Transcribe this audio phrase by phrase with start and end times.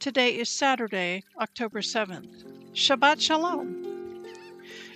[0.00, 2.44] Today is Saturday, October 7th.
[2.72, 4.24] Shabbat Shalom.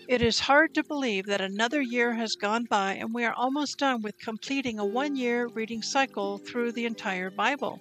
[0.06, 3.78] It is hard to believe that another year has gone by and we are almost
[3.78, 7.80] done with completing a one year reading cycle through the entire Bible.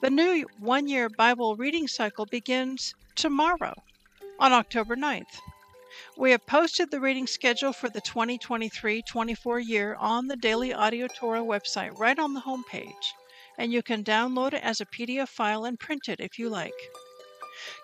[0.00, 3.74] The new one year Bible reading cycle begins tomorrow
[4.38, 5.38] on October 9th.
[6.16, 11.08] We have posted the reading schedule for the 2023 24 year on the Daily Audio
[11.08, 13.12] Torah website right on the homepage,
[13.60, 16.72] and you can download it as a PDF file and print it if you like.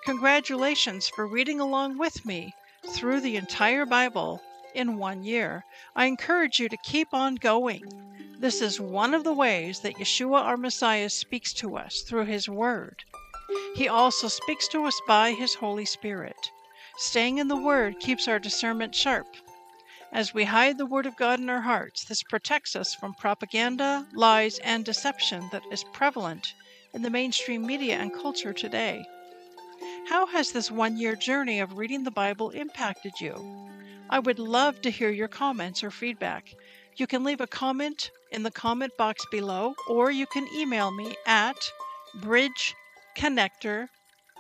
[0.06, 2.55] Congratulations for reading along with me
[2.94, 4.41] through the entire Bible
[4.74, 5.62] in one year.
[5.94, 7.84] I encourage you to keep on going.
[8.38, 12.48] This is one of the ways that Yeshua our Messiah speaks to us through His
[12.48, 13.05] Word.
[13.74, 16.50] He also speaks to us by His Holy Spirit.
[16.96, 19.27] Staying in the Word keeps our discernment sharp.
[20.12, 24.06] As we hide the Word of God in our hearts, this protects us from propaganda,
[24.14, 26.54] lies, and deception that is prevalent
[26.94, 29.04] in the mainstream media and culture today.
[30.08, 33.34] How has this one year journey of reading the Bible impacted you?
[34.08, 36.54] I would love to hear your comments or feedback.
[36.96, 41.16] You can leave a comment in the comment box below, or you can email me
[41.27, 41.56] at
[42.20, 43.89] bridgeconnector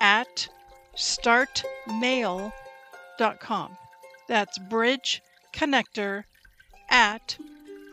[0.00, 0.48] at
[0.96, 3.76] startmail.com.
[4.28, 4.58] That's
[5.56, 6.24] bridgeconnector
[6.90, 7.36] at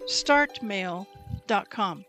[0.05, 2.05] startmail.com.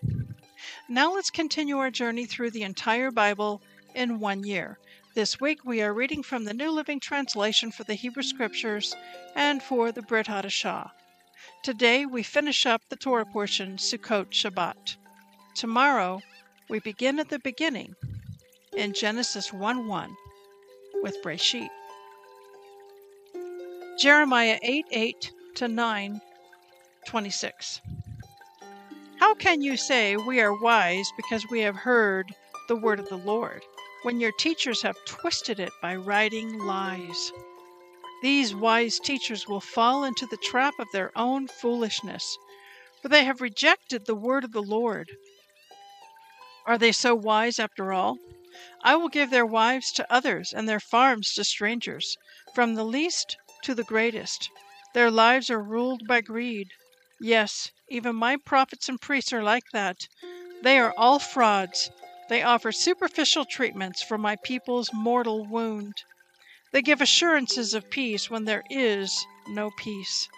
[0.88, 3.62] Now let's continue our journey through the entire Bible
[3.94, 4.78] in one year.
[5.15, 8.94] This week we are reading from the New Living Translation for the Hebrew Scriptures
[9.37, 10.91] and for the Brit Hadashah.
[11.62, 14.97] Today we finish up the Torah portion, Sukkot Shabbat.
[15.54, 16.21] Tomorrow
[16.69, 17.94] we begin at the beginning
[18.76, 20.16] in Genesis 1 1
[21.03, 21.69] with Breshit.
[23.97, 26.20] Jeremiah 8 8 to 9
[27.06, 27.81] 26.
[29.20, 32.34] How can you say we are wise because we have heard
[32.69, 33.62] the word of the Lord?
[34.04, 37.32] when your teachers have twisted it by writing lies.
[38.20, 42.36] These wise teachers will fall into the trap of their own foolishness,
[43.00, 45.10] for they have rejected the word of the Lord.
[46.66, 48.19] Are they so wise after all?
[48.82, 52.19] I will give their wives to others and their farms to strangers,
[52.54, 54.50] from the least to the greatest.
[54.94, 56.69] Their lives are ruled by greed.
[57.21, 60.09] Yes, even my prophets and priests are like that.
[60.62, 61.91] They are all frauds
[62.27, 66.04] they offer superficial treatments for my people's mortal wound.
[66.72, 70.28] They give assurances of peace when there is no peace.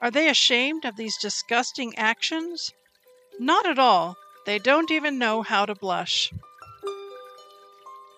[0.00, 2.72] Are they ashamed of these disgusting actions?
[3.38, 4.16] Not at all.
[4.44, 6.32] They don't even know how to blush.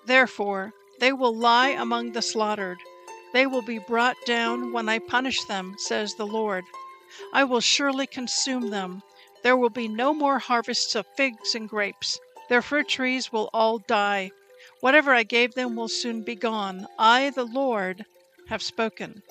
[0.06, 2.78] Therefore, they will lie among the slaughtered.
[3.36, 6.64] They will be brought down when I punish them, says the Lord.
[7.34, 9.02] I will surely consume them.
[9.42, 12.18] There will be no more harvests of figs and grapes.
[12.48, 14.30] Their fruit trees will all die.
[14.80, 16.86] Whatever I gave them will soon be gone.
[16.98, 18.06] I, the Lord,
[18.48, 19.22] have spoken.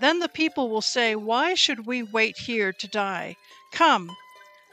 [0.00, 3.36] Then the people will say, Why should we wait here to die?
[3.72, 4.14] Come,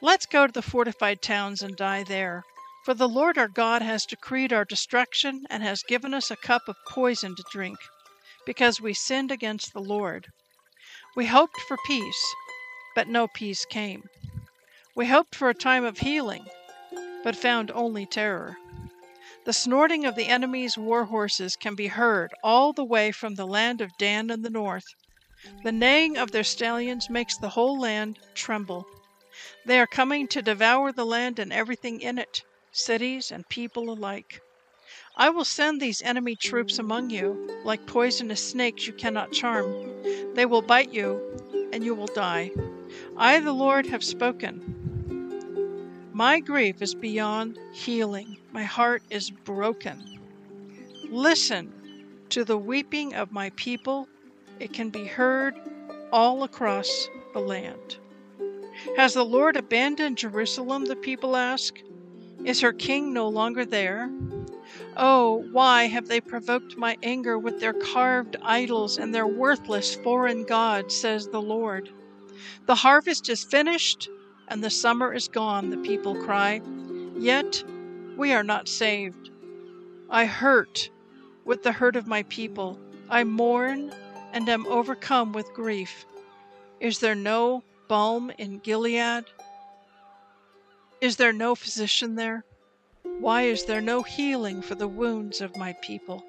[0.02, 2.44] let's go to the fortified towns and die there.
[2.84, 6.64] For the Lord our God has decreed our destruction and has given us a cup
[6.68, 7.78] of poison to drink,
[8.46, 10.28] because we sinned against the Lord.
[11.16, 12.36] We hoped for peace,
[12.96, 14.04] but no peace came.
[14.96, 16.46] We hoped for a time of healing
[17.26, 18.56] but found only terror.
[19.46, 23.48] The snorting of the enemy's war horses can be heard all the way from the
[23.48, 24.86] land of Dan in the north.
[25.64, 28.86] The neighing of their stallions makes the whole land tremble.
[29.66, 34.40] They are coming to devour the land and everything in it, cities and people alike.
[35.18, 39.74] I will send these enemy troops among you, like poisonous snakes you cannot charm.
[40.34, 41.22] They will bite you,
[41.72, 42.52] and you will die.
[43.16, 44.62] I, the Lord, have spoken.
[46.12, 48.38] My grief is beyond healing.
[48.52, 50.20] My heart is broken.
[51.10, 51.74] Listen
[52.30, 54.08] to the weeping of my people
[54.60, 55.56] It can be heard
[56.12, 57.98] all across the land.
[58.96, 60.86] Has the Lord abandoned Jerusalem?
[60.86, 61.76] The people ask.
[62.46, 64.10] Is her king no longer there?
[64.98, 70.46] Oh, why have they provoked my anger with their carved idols and their worthless foreign
[70.46, 71.90] gods, says the Lord.
[72.66, 74.10] The harvest is finished
[74.48, 76.62] and the summer is gone, the people cry.
[77.18, 77.64] Yet
[78.16, 79.32] we are not saved.
[80.10, 80.90] I hurt
[81.44, 82.80] with the hurt of my people.
[83.10, 83.92] I mourn
[84.32, 86.06] and am overcome with grief.
[86.80, 89.26] Is there no balm in Gilead?
[91.02, 92.46] Is there no physician there?
[93.20, 96.26] Why is there no healing for the wounds of my people?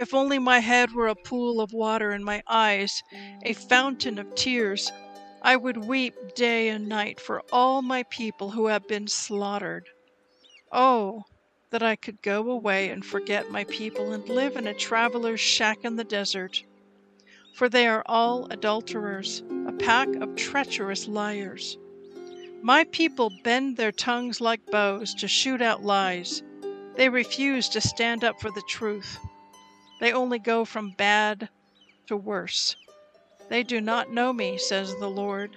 [0.00, 3.02] If only my head were a pool of water and my eyes
[3.42, 4.90] a fountain of tears,
[5.42, 9.88] I would weep day and night for all my people who have been slaughtered.
[10.72, 11.24] Oh,
[11.70, 15.84] that I could go away and forget my people and live in a traveler's shack
[15.84, 16.64] in the desert.
[17.54, 21.76] For they are all adulterers, a pack of treacherous liars.
[22.64, 26.44] My people bend their tongues like bows to shoot out lies.
[26.94, 29.18] They refuse to stand up for the truth.
[30.00, 31.48] They only go from bad
[32.06, 32.76] to worse.
[33.48, 35.56] They do not know me, says the Lord.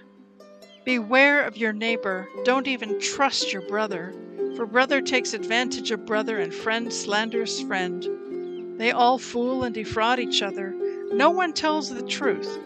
[0.83, 2.27] Beware of your neighbor.
[2.43, 4.11] Don't even trust your brother,
[4.55, 8.79] for brother takes advantage of brother and friend slanders friend.
[8.79, 10.73] They all fool and defraud each other.
[11.11, 12.57] No one tells the truth.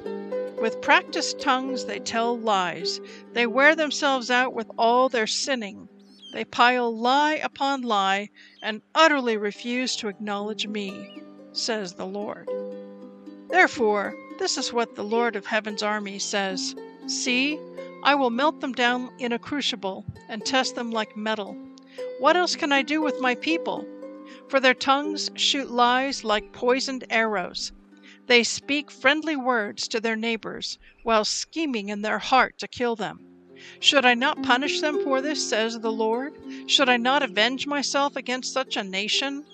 [0.61, 3.00] With practiced tongues they tell lies.
[3.33, 5.88] They wear themselves out with all their sinning.
[6.33, 8.29] They pile lie upon lie
[8.61, 11.23] and utterly refuse to acknowledge me,
[11.53, 12.50] says the Lord.
[13.47, 16.75] Therefore, this is what the Lord of Heaven's army says
[17.07, 17.57] See,
[18.03, 21.57] I will melt them down in a crucible and test them like metal.
[22.19, 23.88] What else can I do with my people?
[24.50, 27.71] For their tongues shoot lies like poisoned arrows.
[28.29, 33.25] They speak friendly words to their neighbors, while scheming in their heart to kill them.
[33.79, 36.35] Should I not punish them for this, says the Lord?
[36.67, 39.47] Should I not avenge myself against such a nation?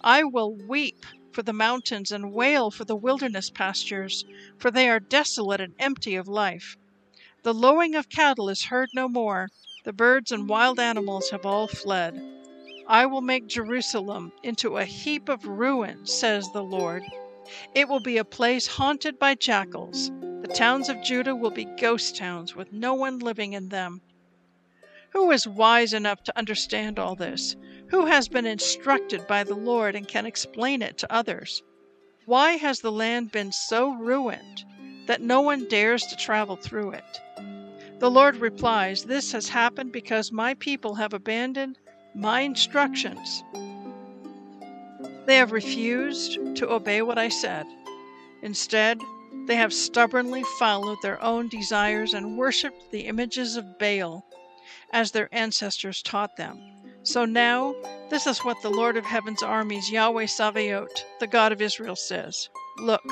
[0.00, 4.24] I will weep for the mountains and wail for the wilderness pastures,
[4.56, 6.76] for they are desolate and empty of life.
[7.42, 9.48] The lowing of cattle is heard no more,
[9.82, 12.22] the birds and wild animals have all fled.
[12.86, 17.02] I will make Jerusalem into a heap of ruins, says the Lord.
[17.74, 20.10] It will be a place haunted by jackals.
[20.42, 24.00] The towns of Judah will be ghost towns with no one living in them.
[25.10, 27.56] Who is wise enough to understand all this?
[27.88, 31.62] Who has been instructed by the Lord and can explain it to others?
[32.24, 34.64] Why has the land been so ruined
[35.06, 37.20] that no one dares to travel through it?
[37.98, 41.78] The Lord replies, This has happened because my people have abandoned
[42.14, 43.42] my instructions
[45.26, 47.66] they have refused to obey what I said.
[48.42, 49.00] Instead,
[49.46, 54.24] they have stubbornly followed their own desires and worshiped the images of Baal,
[54.92, 56.60] as their ancestors taught them.
[57.02, 57.74] So now,
[58.08, 62.48] this is what the Lord of Heaven's armies, Yahweh Sabaoth, the God of Israel, says
[62.78, 63.04] Look,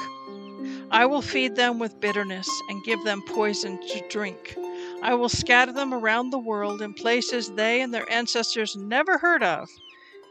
[0.91, 4.57] I will feed them with bitterness and give them poison to drink.
[5.03, 9.43] I will scatter them around the world in places they and their ancestors never heard
[9.43, 9.69] of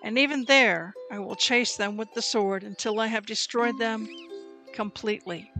[0.03, 4.07] and even there I will chase them with the sword until I have destroyed them
[4.73, 5.51] completely.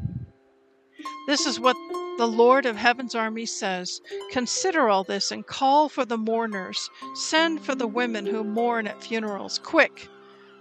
[1.28, 1.78] This is what
[2.18, 6.90] the Lord of Heaven's army says Consider all this and call for the mourners.
[7.16, 9.60] Send for the women who mourn at funerals.
[9.64, 10.08] Quick,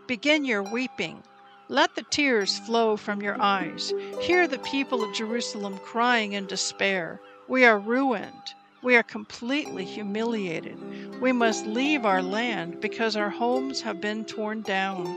[0.06, 1.22] begin your weeping.
[1.68, 3.92] Let the tears flow from your eyes.
[4.20, 7.20] Hear the people of Jerusalem crying in despair.
[7.48, 8.54] We are ruined.
[8.82, 11.20] We are completely humiliated.
[11.20, 15.16] We must leave our land because our homes have been torn down.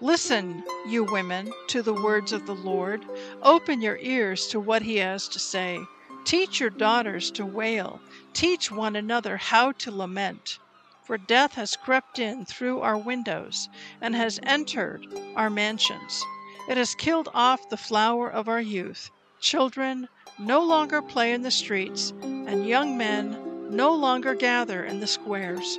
[0.00, 3.04] Listen, you women, to the words of the Lord.
[3.42, 5.78] Open your ears to what he has to say.
[6.24, 8.00] Teach your daughters to wail.
[8.32, 10.58] Teach one another how to lament.
[11.04, 13.68] For death has crept in through our windows
[14.00, 16.24] and has entered our mansions.
[16.68, 19.10] It has killed off the flower of our youth.
[19.40, 23.36] Children, no longer play in the streets, and young men
[23.70, 25.78] no longer gather in the squares.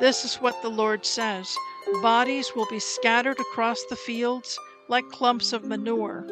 [0.00, 1.54] This is what the Lord says
[2.02, 6.26] Bodies will be scattered across the fields like clumps of manure,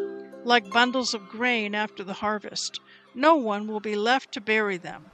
[0.44, 2.80] like bundles of grain after the harvest.
[3.14, 5.10] No one will be left to bury them.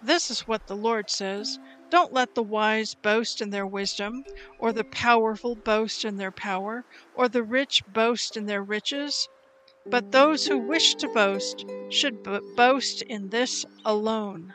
[0.00, 1.58] This is what the Lord says
[1.90, 4.24] Don't let the wise boast in their wisdom,
[4.58, 9.28] or the powerful boast in their power, or the rich boast in their riches.
[9.86, 12.22] But those who wish to boast should
[12.56, 14.54] boast in this alone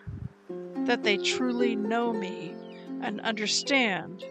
[0.85, 2.55] that they truly know me
[3.01, 4.23] and understand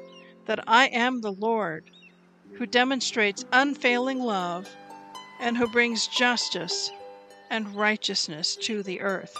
[0.46, 1.90] that I am the Lord.
[2.54, 4.68] who demonstrates unfailing love,
[5.40, 6.90] and who brings justice
[7.50, 9.34] and righteousness to the earth,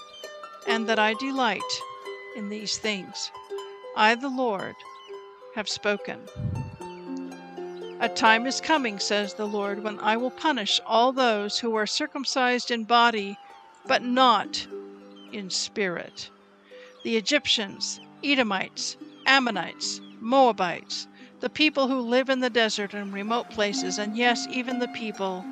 [0.69, 1.61] and that I delight
[2.37, 3.31] in these things.
[3.97, 4.77] I, the Lord,
[5.57, 6.21] have spoken.
[8.01, 11.87] A time is coming, says the Lord, when I will punish all those who are
[11.87, 13.37] circumcised in body,
[13.87, 14.67] but not
[15.33, 16.31] in spirit.
[17.03, 21.09] The Egyptians, Edomites, Ammonites, Moabites,
[21.41, 25.45] the people who live in the desert and remote places, and yes, even the people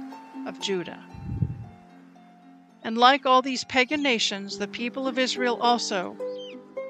[0.46, 1.02] of Judah.
[2.84, 6.16] And like all these pagan nations, the people of Israel also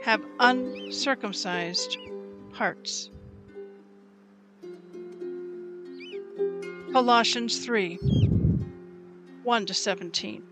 [0.04, 1.96] have uncircumcised
[2.52, 3.10] hearts.
[6.96, 7.96] Colossians 3
[9.42, 10.42] 1 to 17.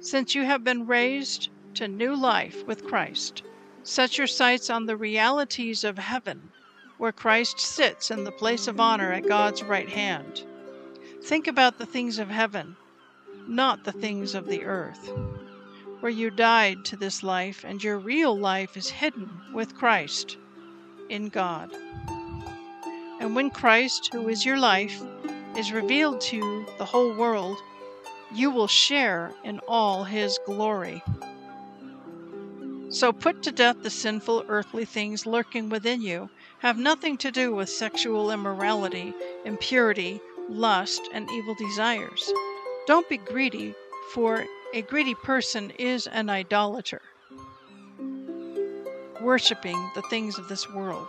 [0.00, 3.44] Since you have been raised to new life with Christ,
[3.84, 6.50] set your sights on the realities of heaven,
[6.98, 10.44] where Christ sits in the place of honor at God's right hand.
[11.22, 12.74] Think about the things of heaven,
[13.46, 15.12] not the things of the earth,
[16.00, 20.38] where you died to this life and your real life is hidden with Christ
[21.08, 21.70] in God.
[23.20, 25.00] And when Christ, who is your life,
[25.56, 27.58] is revealed to the whole world,
[28.32, 31.02] you will share in all his glory.
[32.88, 36.30] So put to death the sinful earthly things lurking within you.
[36.60, 42.32] Have nothing to do with sexual immorality, impurity, lust, and evil desires.
[42.86, 43.74] Don't be greedy,
[44.12, 47.02] for a greedy person is an idolater,
[49.20, 51.08] worshiping the things of this world.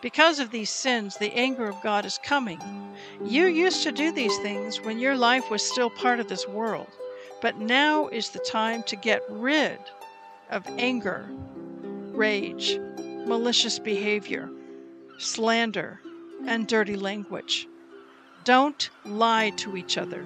[0.00, 2.58] Because of these sins, the anger of God is coming.
[3.22, 6.88] You used to do these things when your life was still part of this world,
[7.42, 9.78] but now is the time to get rid
[10.50, 11.28] of anger,
[12.12, 12.78] rage,
[13.26, 14.50] malicious behavior,
[15.18, 16.00] slander,
[16.46, 17.68] and dirty language.
[18.44, 20.24] Don't lie to each other,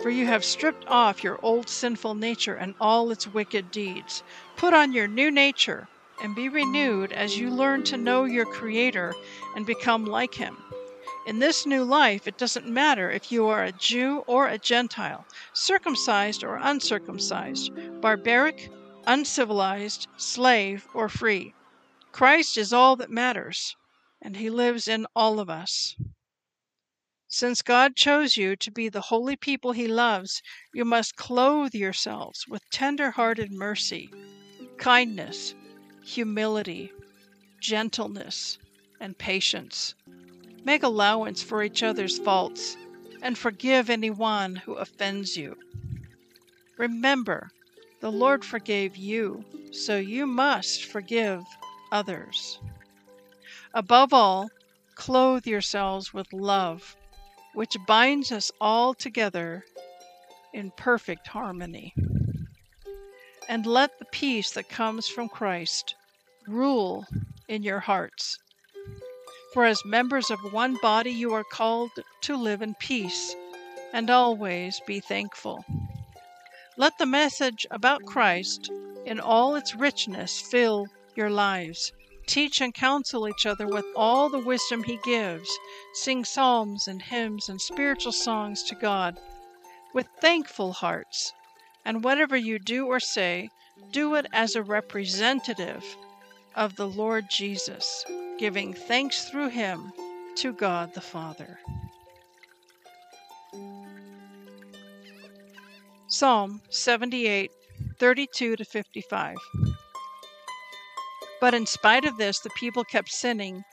[0.00, 4.22] for you have stripped off your old sinful nature and all its wicked deeds.
[4.56, 5.88] Put on your new nature
[6.22, 9.14] and be renewed as you learn to know your Creator
[9.54, 10.56] and become like Him.
[11.26, 15.26] In this new life, it doesn't matter if you are a Jew or a Gentile,
[15.52, 17.70] circumcised or uncircumcised,
[18.00, 18.70] barbaric,
[19.06, 21.54] uncivilized, slave, or free.
[22.12, 23.76] Christ is all that matters,
[24.22, 25.96] and He lives in all of us.
[27.28, 32.46] Since God chose you to be the holy people He loves, you must clothe yourselves
[32.48, 34.10] with tender hearted mercy,
[34.78, 35.54] kindness,
[36.08, 36.90] humility,
[37.60, 38.56] gentleness,
[38.98, 39.94] and patience.
[40.64, 42.78] Make allowance for each other's faults
[43.20, 45.54] and forgive anyone who offends you.
[46.78, 47.50] Remember,
[48.00, 51.42] the Lord forgave you, so you must forgive
[51.92, 52.58] others.
[53.74, 54.48] Above all,
[54.94, 56.96] clothe yourselves with love,
[57.52, 59.62] which binds us all together
[60.54, 61.92] in perfect harmony.
[63.48, 65.94] And let the peace that comes from Christ
[66.46, 67.06] rule
[67.48, 68.38] in your hearts.
[69.54, 71.90] For as members of one body, you are called
[72.20, 73.34] to live in peace
[73.92, 75.64] and always be thankful.
[76.76, 78.70] Let the message about Christ
[79.06, 80.86] in all its richness fill
[81.16, 81.90] your lives.
[82.26, 85.50] Teach and counsel each other with all the wisdom He gives.
[85.94, 89.18] Sing psalms and hymns and spiritual songs to God
[89.94, 91.32] with thankful hearts.
[91.88, 93.48] And whatever you do or say,
[93.92, 95.82] do it as a representative
[96.54, 98.04] of the Lord Jesus,
[98.38, 99.90] giving thanks through him
[100.36, 101.58] to God the Father.
[106.08, 107.50] Psalm 78,
[107.98, 109.36] 32 to 55.
[111.40, 113.64] But in spite of this, the people kept sinning.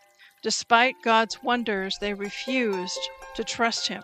[0.41, 4.03] Despite God's wonders, they refused to trust Him.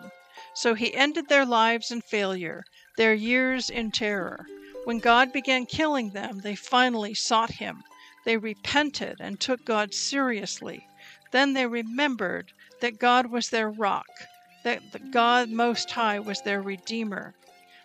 [0.54, 2.64] So He ended their lives in failure,
[2.96, 4.46] their years in terror.
[4.84, 7.82] When God began killing them, they finally sought Him.
[8.24, 10.86] They repented and took God seriously.
[11.30, 14.06] Then they remembered that God was their rock,
[14.64, 17.34] that the God Most High was their Redeemer.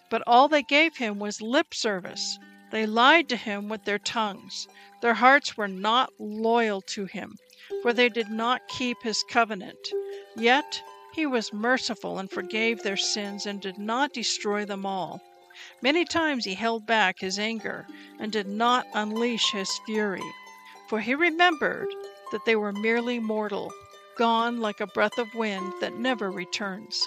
[0.09, 2.39] But all they gave him was lip service.
[2.71, 4.67] They lied to him with their tongues.
[5.01, 7.35] Their hearts were not loyal to him,
[7.81, 9.77] for they did not keep his covenant.
[10.35, 10.81] Yet
[11.17, 15.19] he was merciful and forgave their sins and did not destroy them all.
[15.81, 17.87] Many times he held back his anger
[18.19, 20.21] and did not unleash his fury,
[20.87, 21.87] for he remembered
[22.31, 23.73] that they were merely mortal,
[24.15, 27.03] gone like a breath of wind that never returns.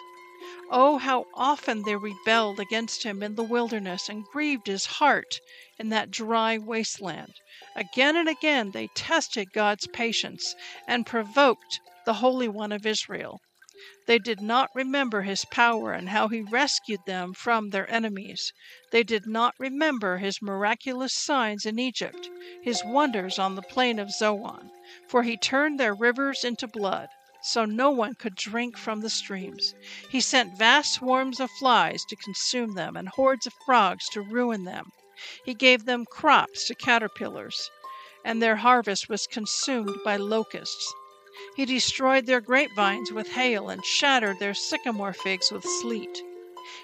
[0.73, 5.39] Oh, how often they rebelled against him in the wilderness and grieved his heart
[5.79, 7.35] in that dry wasteland.
[7.77, 10.57] Again and again they tested God's patience
[10.89, 13.39] and provoked the Holy One of Israel.
[14.07, 18.53] They did not remember his power and how he rescued them from their enemies.
[18.93, 22.31] They did not remember his miraculous signs in Egypt,
[22.63, 24.71] his wonders on the plain of Zoan,
[25.09, 27.09] for he turned their rivers into blood,
[27.43, 29.75] so no one could drink from the streams.
[30.09, 34.63] He sent vast swarms of flies to consume them and hordes of frogs to ruin
[34.63, 34.93] them.
[35.45, 37.69] He gave them crops to caterpillars,
[38.25, 40.95] and their harvest was consumed by locusts.
[41.57, 46.23] He destroyed their grapevines with hail and shattered their sycamore figs with sleet.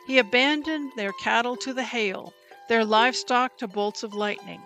[0.06, 2.32] He abandoned their cattle to the hail,
[2.70, 4.62] their livestock to bolts of lightning.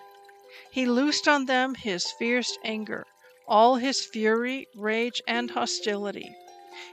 [0.70, 3.04] He loosed on them his fierce anger,
[3.49, 6.37] all his fury, rage, and hostility.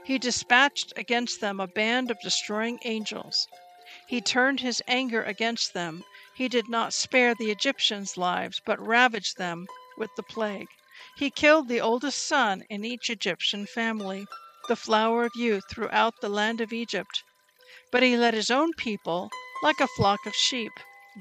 [0.02, 3.46] He dispatched against them a band of destroying angels.
[4.08, 6.02] He turned his anger against them.
[6.34, 10.66] He did not spare the Egyptians' lives, but ravaged them with the plague.
[11.16, 14.26] He killed the oldest son in each Egyptian family,
[14.66, 17.22] the flower of youth throughout the land of Egypt.
[17.92, 19.30] But he led his own people
[19.62, 20.72] like a flock of sheep,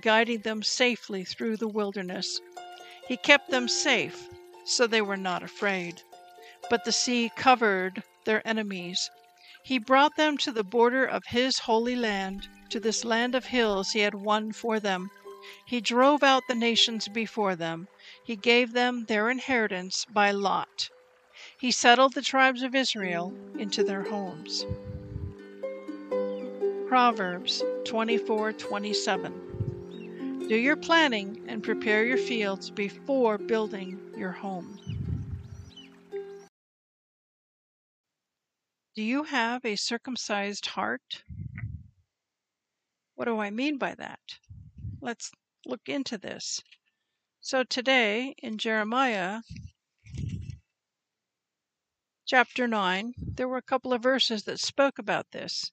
[0.02, 2.42] guiding them safely through the wilderness.
[3.08, 4.28] He kept them safe,
[4.66, 6.02] so they were not afraid.
[6.72, 9.12] But the sea covered their enemies.
[9.64, 13.92] He brought them to the border of his holy land, to this land of hills
[13.92, 15.12] he had won for them.
[15.68, 17.88] He drove out the nations before them.
[18.28, 20.90] He gave them their inheritance by lot.
[21.58, 24.66] He settled the tribes of Israel into their homes.
[26.90, 34.78] Proverbs 24:27 Do your planning and prepare your fields before building your home.
[38.94, 41.24] Do you have a circumcised heart?
[43.16, 44.38] What do I mean by that?
[45.00, 45.32] Let's
[45.66, 46.62] look into this.
[47.50, 49.40] So today in Jeremiah
[52.26, 55.72] chapter 9, there were a couple of verses that spoke about this.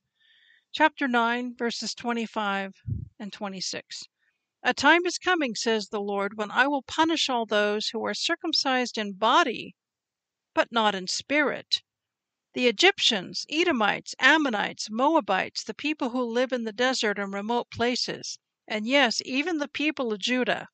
[0.71, 2.75] Chapter 9, verses 25
[3.18, 4.05] and 26.
[4.62, 8.14] A time is coming, says the Lord, when I will punish all those who are
[8.14, 9.75] circumcised in body,
[10.55, 11.83] but not in spirit.
[12.53, 18.38] The Egyptians, Edomites, Ammonites, Moabites, the people who live in the desert and remote places,
[18.68, 20.68] and yes, even the people of Judah.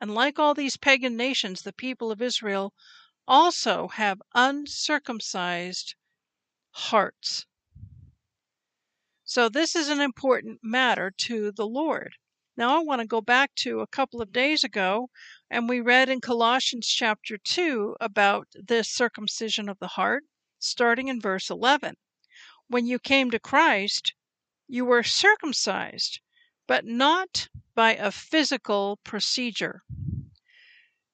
[0.00, 2.72] And like all these pagan nations, the people of Israel
[3.28, 5.94] also have uncircumcised
[6.70, 7.46] hearts.
[9.24, 12.14] So, this is an important matter to the Lord.
[12.56, 15.08] Now, I want to go back to a couple of days ago,
[15.48, 20.24] and we read in Colossians chapter 2 about this circumcision of the heart,
[20.58, 21.94] starting in verse 11.
[22.68, 24.14] When you came to Christ,
[24.66, 26.20] you were circumcised,
[26.66, 27.48] but not
[27.80, 29.80] by a physical procedure.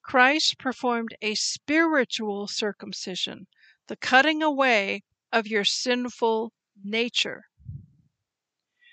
[0.02, 3.46] Christ performed a spiritual circumcision,
[3.86, 6.52] the cutting away of your sinful
[6.82, 7.44] nature.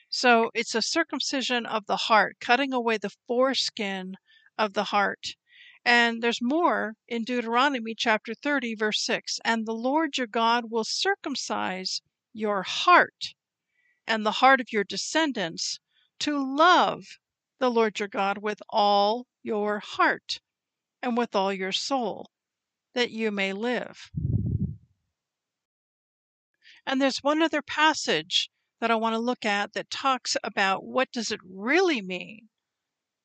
[0.08, 4.18] So it's a circumcision of the heart, cutting away the foreskin
[4.56, 5.30] of the heart.
[5.84, 9.40] And there's more in Deuteronomy chapter 30, verse 6.
[9.44, 13.34] And the Lord your God will circumcise your heart
[14.06, 15.80] and the heart of your descendants
[16.20, 17.18] to love
[17.64, 20.42] the Lord your God with all your heart
[21.02, 22.30] and with all your soul,
[22.94, 24.12] that you may live.
[26.86, 28.50] And there's one other passage
[28.82, 32.50] that I want to look at that talks about what does it really mean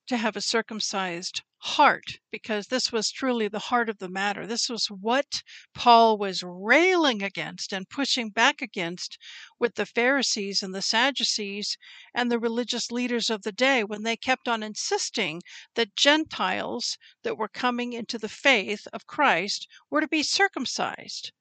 [0.07, 4.47] to have a circumcised heart because this was truly the heart of the matter.
[4.47, 5.43] This was what
[5.75, 9.19] Paul was railing against and pushing back against
[9.59, 11.77] with the Pharisees and the Sadducees
[12.15, 15.43] and the religious leaders of the day when they kept on insisting
[15.75, 21.33] that Gentiles that were coming into the faith of Christ were to be circumcised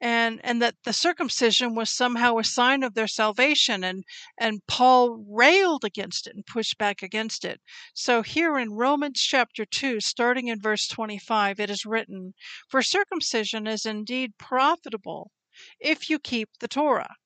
[0.00, 4.04] and and that the circumcision was somehow a sign of their salvation and
[4.38, 7.60] and Paul railed against it and pushed back against it.
[7.94, 12.34] So here in Romans chapter 2 starting in verse 25 it is written,
[12.68, 15.32] "For circumcision is indeed profitable
[15.80, 17.16] if you keep the Torah.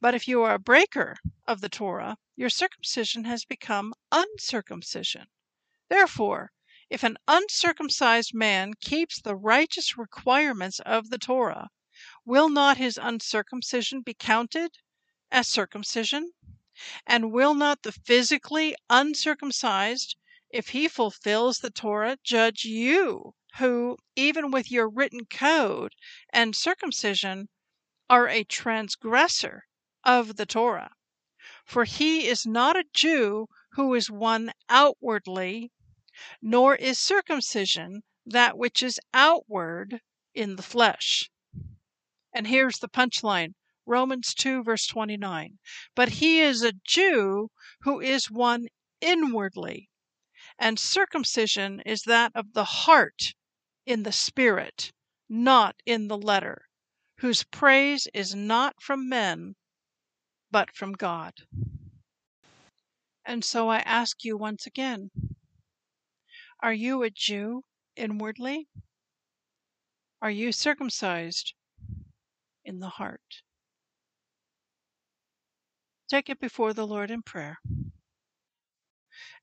[0.00, 5.28] But if you are a breaker of the Torah, your circumcision has become uncircumcision.
[5.88, 6.52] Therefore,
[6.90, 11.68] if an uncircumcised man keeps the righteous requirements of the Torah,
[12.26, 14.78] Will not his uncircumcision be counted
[15.30, 16.32] as circumcision?
[17.06, 20.16] And will not the physically uncircumcised,
[20.48, 25.92] if he fulfills the Torah, judge you, who, even with your written code
[26.30, 27.50] and circumcision,
[28.08, 29.66] are a transgressor
[30.02, 30.92] of the Torah?
[31.66, 35.72] For he is not a Jew who is one outwardly,
[36.40, 40.00] nor is circumcision that which is outward
[40.32, 41.30] in the flesh.
[42.36, 43.54] And here's the punchline
[43.86, 45.60] Romans 2, verse 29.
[45.94, 48.66] But he is a Jew who is one
[49.00, 49.88] inwardly,
[50.58, 53.34] and circumcision is that of the heart
[53.86, 54.92] in the spirit,
[55.28, 56.66] not in the letter,
[57.18, 59.54] whose praise is not from men,
[60.50, 61.34] but from God.
[63.24, 65.10] And so I ask you once again
[66.60, 67.62] Are you a Jew
[67.94, 68.66] inwardly?
[70.20, 71.54] Are you circumcised
[72.64, 73.42] in the heart.
[76.08, 77.58] Take it before the Lord in prayer.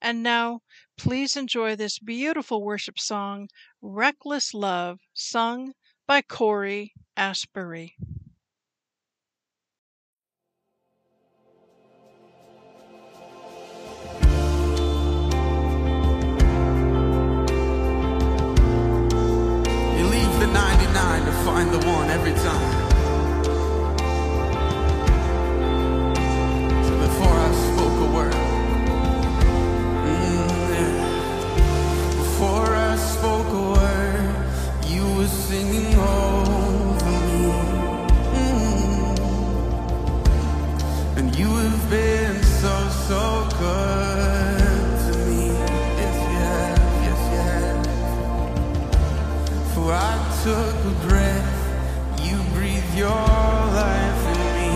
[0.01, 0.61] And now,
[0.97, 3.49] please enjoy this beautiful worship song,
[3.81, 5.73] Reckless Love, sung
[6.07, 7.95] by Cory Asbury.
[50.43, 54.71] took a breath, you breathe your life in me.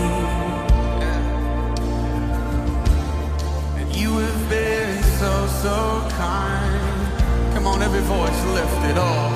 [3.80, 7.52] And you have been so, so kind.
[7.52, 9.32] Come on, every voice lift it up.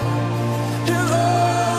[0.87, 1.70] Hello.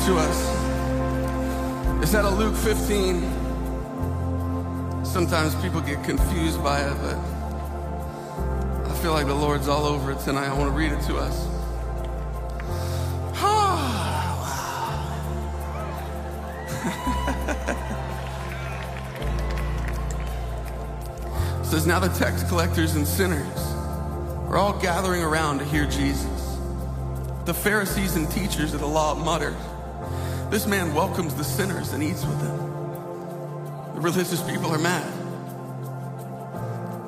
[0.00, 2.02] To us.
[2.02, 3.22] It's out of Luke 15.
[5.04, 7.16] Sometimes people get confused by it, but
[8.90, 10.48] I feel like the Lord's all over it tonight.
[10.48, 11.48] I want to read it to us.
[21.60, 23.58] It says, Now the tax collectors and sinners
[24.48, 26.58] are all gathering around to hear Jesus.
[27.44, 29.56] The Pharisees and teachers of the law muttered,
[30.50, 32.56] This man welcomes the sinners and eats with them.
[33.94, 35.12] The religious people are mad.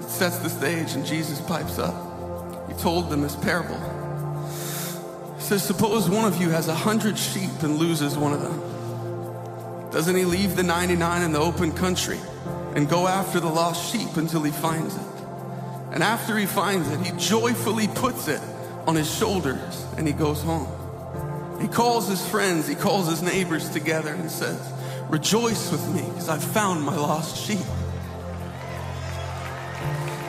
[0.03, 1.95] It sets the stage, and Jesus pipes up.
[2.69, 3.79] He told them this parable.
[5.37, 9.91] He says, Suppose one of you has a hundred sheep and loses one of them.
[9.91, 12.19] Doesn't he leave the 99 in the open country
[12.75, 15.03] and go after the lost sheep until he finds it?
[15.93, 18.41] And after he finds it, he joyfully puts it
[18.87, 20.69] on his shoulders and he goes home.
[21.61, 24.61] He calls his friends, he calls his neighbors together and says,
[25.09, 27.65] Rejoice with me because I've found my lost sheep.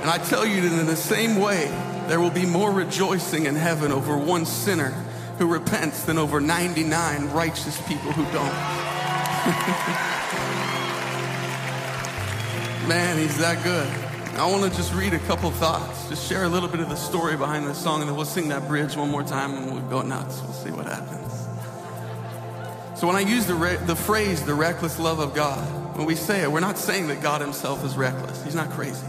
[0.01, 1.65] And I tell you that in the same way,
[2.07, 4.91] there will be more rejoicing in heaven over one sinner
[5.37, 8.53] who repents than over 99 righteous people who don't.
[12.87, 14.06] Man, he's that good.
[14.37, 16.95] I want to just read a couple thoughts, just share a little bit of the
[16.95, 19.81] story behind this song, and then we'll sing that bridge one more time and we'll
[19.89, 20.39] go nuts.
[20.43, 21.33] We'll see what happens.
[22.99, 26.13] So, when I use the, re- the phrase, the reckless love of God, when we
[26.13, 28.43] say it, we're not saying that God himself is reckless.
[28.43, 29.07] He's not crazy.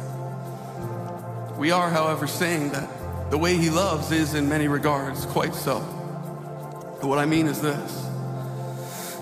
[1.59, 5.81] We are, however, saying that the way he loves is, in many regards, quite so.
[7.01, 8.09] And what I mean is this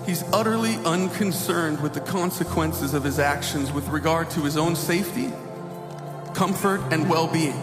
[0.05, 5.33] He's utterly unconcerned with the consequences of his actions with regard to his own safety,
[6.37, 7.59] comfort, and well being.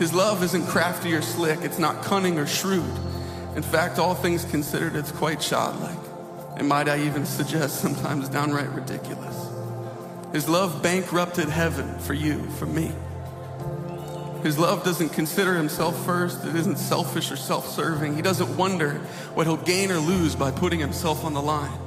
[0.00, 2.98] His love isn't crafty or slick, it's not cunning or shrewd.
[3.54, 5.98] In fact, all things considered, it's quite childlike.
[6.56, 9.48] And might I even suggest sometimes downright ridiculous.
[10.32, 12.90] His love bankrupted heaven for you, for me.
[14.42, 16.44] His love doesn't consider himself first.
[16.44, 18.16] It isn't selfish or self serving.
[18.16, 18.94] He doesn't wonder
[19.34, 21.78] what he'll gain or lose by putting himself on the line.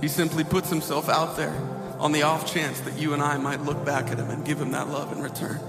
[0.00, 3.60] He simply puts himself out there on the off chance that you and I might
[3.62, 5.60] look back at him and give him that love in return.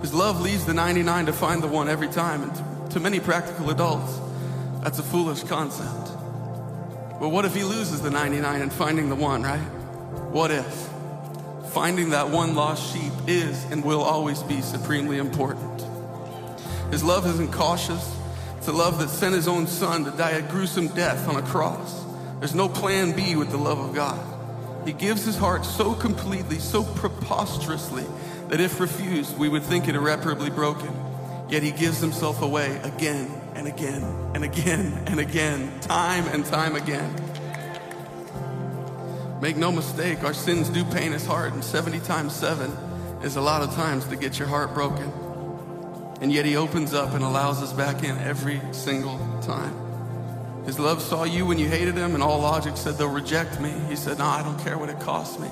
[0.00, 2.42] His love leaves the 99 to find the one every time.
[2.42, 4.18] And to, to many practical adults,
[4.82, 6.12] that's a foolish concept.
[7.20, 9.60] But what if he loses the 99 and finding the one, right?
[10.32, 10.90] What if?
[11.74, 15.84] finding that one lost sheep is and will always be supremely important.
[16.92, 18.16] His love isn't cautious.
[18.56, 21.42] It's a love that sent his own son to die a gruesome death on a
[21.42, 22.04] cross.
[22.38, 24.33] There's no plan B with the love of God.
[24.84, 28.04] He gives his heart so completely, so preposterously,
[28.48, 30.94] that if refused, we would think it irreparably broken.
[31.48, 34.02] Yet he gives himself away again and again
[34.34, 37.14] and again and again, time and time again.
[39.40, 42.70] Make no mistake, our sins do pain his heart, and 70 times 7
[43.22, 45.12] is a lot of times to get your heart broken.
[46.20, 49.83] And yet he opens up and allows us back in every single time.
[50.66, 53.70] His love saw you when you hated him, and all logic said they'll reject me.
[53.88, 55.48] He said, No, I don't care what it costs me.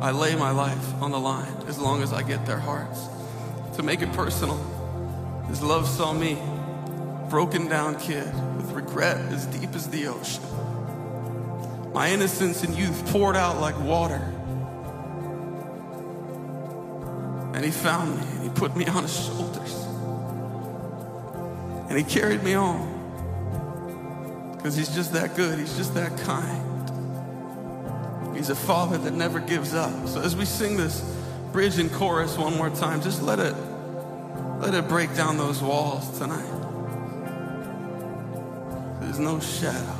[0.00, 3.06] I lay my life on the line as long as I get their hearts.
[3.76, 4.58] To make it personal,
[5.48, 6.38] his love saw me,
[7.30, 10.42] broken down kid with regret as deep as the ocean.
[11.92, 14.22] My innocence and youth poured out like water.
[17.54, 19.74] And he found me and he put me on his shoulders.
[21.88, 22.89] And he carried me on.
[24.60, 26.66] Because he's just that good, he's just that kind.
[28.36, 30.06] He's a father that never gives up.
[30.06, 31.00] So as we sing this
[31.50, 33.54] bridge and chorus one more time, just let it
[34.60, 36.44] let it break down those walls tonight.
[39.00, 39.96] There's no shadow.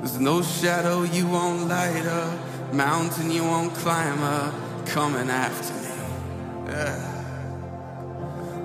[0.00, 2.38] There's no shadow you won't light up,
[2.74, 4.52] mountain you won't climb up,
[4.86, 5.88] coming after me.
[6.66, 7.10] Yeah.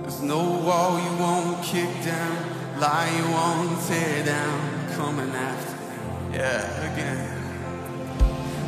[0.02, 4.60] There's no wall you won't kick down, lie you won't tear down,
[4.96, 6.38] coming after me.
[6.38, 7.20] Yeah, again.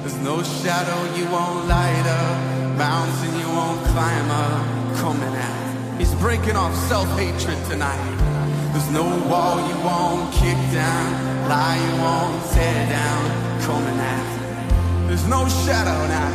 [0.01, 5.97] There's no shadow you won't light up, mountain you won't climb up, coming after.
[5.97, 8.17] He's breaking off self-hatred tonight.
[8.73, 15.07] There's no wall you won't kick down, lie you won't tear down, coming after.
[15.07, 16.31] There's no shadow now.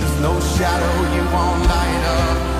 [0.00, 2.51] There's no shadow you won't light up,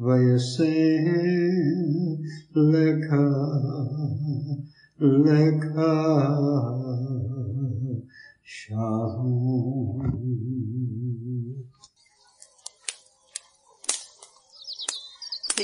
[0.00, 1.06] Vayasem
[2.56, 3.26] Leka
[4.98, 5.94] Leka
[8.42, 10.08] Shalom